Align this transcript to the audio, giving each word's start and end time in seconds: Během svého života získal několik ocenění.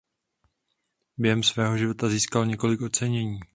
Během 1.17 1.43
svého 1.43 1.77
života 1.77 2.09
získal 2.09 2.45
několik 2.45 2.81
ocenění. 2.81 3.39